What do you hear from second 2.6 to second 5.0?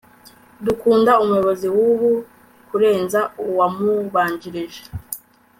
kurenza uwamubanjirije